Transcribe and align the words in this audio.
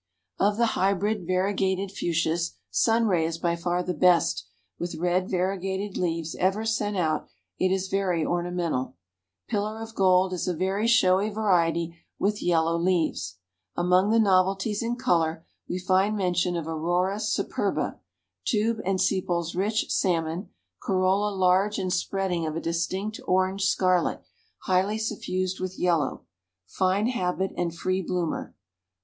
Of 0.39 0.57
the 0.57 0.65
Hybrid 0.73 1.27
variegated 1.27 1.91
Fuchsias, 1.91 2.55
Sunray 2.71 3.23
is 3.23 3.37
by 3.37 3.55
far 3.55 3.83
the 3.83 3.93
best 3.93 4.47
with 4.79 4.95
red 4.95 5.29
variegated 5.29 5.95
leaves 5.95 6.33
ever 6.39 6.65
sent 6.65 6.97
out; 6.97 7.27
it 7.59 7.71
is 7.71 7.87
very 7.87 8.25
ornamental. 8.25 8.95
Pillar 9.47 9.79
of 9.79 9.93
Gold 9.93 10.33
is 10.33 10.47
a 10.47 10.55
very 10.55 10.87
showy 10.87 11.29
variety 11.29 11.99
with 12.17 12.41
yellow 12.41 12.75
leaves. 12.79 13.35
Among 13.77 14.09
the 14.09 14.17
novelties 14.17 14.81
in 14.81 14.95
color, 14.95 15.45
we 15.69 15.77
find 15.77 16.17
mention 16.17 16.55
of 16.55 16.67
Aurora 16.67 17.17
Superba; 17.17 17.99
tube 18.43 18.81
and 18.83 18.99
sepals 18.99 19.53
rich 19.53 19.91
salmon, 19.91 20.49
corolla 20.81 21.29
large 21.31 21.77
and 21.77 21.93
spreading 21.93 22.47
of 22.47 22.55
a 22.55 22.59
distinct 22.59 23.19
orange 23.27 23.65
scarlet 23.65 24.23
highly 24.63 24.97
suffused 24.97 25.59
with 25.59 25.77
yellow, 25.77 26.23
fine 26.65 27.05
habit 27.05 27.51
and 27.55 27.75
free 27.77 28.01
bloomer. 28.01 28.55